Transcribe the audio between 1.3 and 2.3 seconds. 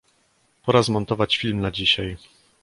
film na dzisiaj.